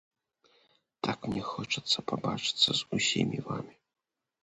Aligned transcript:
Так 1.09 1.19
мне 1.33 1.43
хочацца 1.51 1.99
пабачыцца 2.15 2.69
з 2.83 3.01
усімі 3.01 3.37
вамі. 3.53 3.73